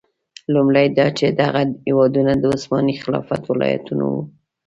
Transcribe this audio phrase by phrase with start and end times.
[0.53, 4.21] لومړی دا چې دغه هېوادونه د عثماني خلافت ولایتونه وو.